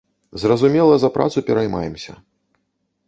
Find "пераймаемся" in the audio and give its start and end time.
1.49-2.17